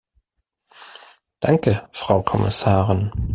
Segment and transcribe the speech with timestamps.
[1.41, 3.11] Danke, Frau Kommissarin.